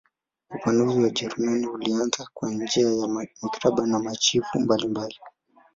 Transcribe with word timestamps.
Upanuzi 0.55 0.97
wa 0.97 1.03
Wajerumani 1.03 1.67
ulianza 1.67 2.27
kwa 2.33 2.51
njia 2.51 2.89
ya 2.93 3.07
mikataba 3.07 3.85
na 3.87 3.99
machifu 3.99 4.59
mbalimbali. 4.59 5.19